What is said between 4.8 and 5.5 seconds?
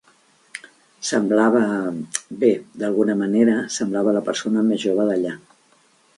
jova d'allà.